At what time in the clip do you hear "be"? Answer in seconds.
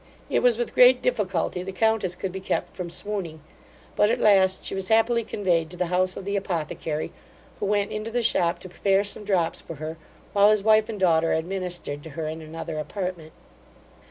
2.31-2.39